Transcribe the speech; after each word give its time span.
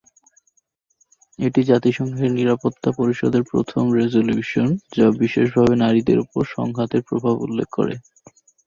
এটি 1.39 1.61
জাতিসংঘের 1.63 2.31
নিরাপত্তা 2.31 2.89
পরিষদের 2.91 3.43
প্রথম 3.51 3.83
রেজোলিউশন, 3.97 4.67
যা 4.95 5.05
বিশেষভাবে 5.19 5.73
নারীদের 5.83 6.17
উপর 6.19 6.43
সংঘাতের 6.55 7.01
প্রভাব 7.09 7.35
উল্লেখ 7.45 7.67
করে। 7.71 7.95